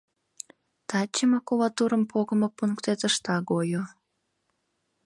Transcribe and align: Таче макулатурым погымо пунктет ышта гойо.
Таче 0.89 1.23
макулатурым 1.31 2.03
погымо 2.11 2.47
пунктет 2.57 2.99
ышта 3.09 3.35
гойо. 3.49 3.83